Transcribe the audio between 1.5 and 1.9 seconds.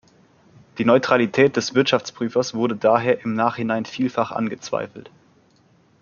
des